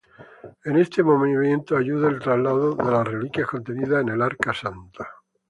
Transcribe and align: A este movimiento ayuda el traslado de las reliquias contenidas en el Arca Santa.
A 0.65 0.79
este 0.79 1.03
movimiento 1.03 1.77
ayuda 1.77 2.09
el 2.09 2.17
traslado 2.17 2.73
de 2.73 2.83
las 2.91 3.07
reliquias 3.07 3.47
contenidas 3.47 4.01
en 4.01 4.09
el 4.09 4.21
Arca 4.23 4.51
Santa. 4.51 5.07